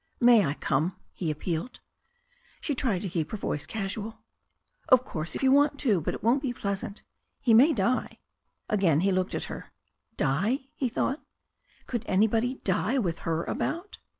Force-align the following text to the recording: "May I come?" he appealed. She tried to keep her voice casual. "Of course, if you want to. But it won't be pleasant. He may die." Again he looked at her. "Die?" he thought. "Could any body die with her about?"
"May 0.19 0.43
I 0.43 0.55
come?" 0.55 0.95
he 1.13 1.29
appealed. 1.29 1.79
She 2.59 2.73
tried 2.73 3.03
to 3.03 3.09
keep 3.09 3.29
her 3.29 3.37
voice 3.37 3.67
casual. 3.67 4.23
"Of 4.89 5.05
course, 5.05 5.35
if 5.35 5.43
you 5.43 5.51
want 5.51 5.77
to. 5.81 6.01
But 6.01 6.15
it 6.15 6.23
won't 6.23 6.41
be 6.41 6.53
pleasant. 6.53 7.03
He 7.39 7.53
may 7.53 7.71
die." 7.71 8.17
Again 8.67 9.01
he 9.01 9.11
looked 9.11 9.35
at 9.35 9.43
her. 9.43 9.71
"Die?" 10.17 10.61
he 10.73 10.89
thought. 10.89 11.21
"Could 11.85 12.03
any 12.07 12.25
body 12.25 12.55
die 12.63 12.97
with 12.97 13.19
her 13.29 13.43
about?" 13.43 13.99